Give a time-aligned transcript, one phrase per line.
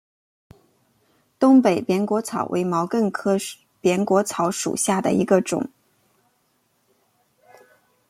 [1.37, 3.37] 东北扁果草为毛茛科
[3.79, 5.69] 扁果草属下的一个种。